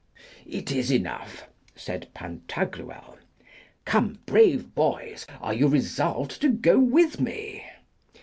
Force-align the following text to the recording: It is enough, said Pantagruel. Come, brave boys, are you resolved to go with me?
It 0.47 0.71
is 0.71 0.89
enough, 0.91 1.47
said 1.75 2.07
Pantagruel. 2.15 3.19
Come, 3.85 4.17
brave 4.25 4.73
boys, 4.73 5.27
are 5.39 5.53
you 5.53 5.67
resolved 5.67 6.41
to 6.41 6.49
go 6.49 6.79
with 6.79 7.19
me? 7.21 7.63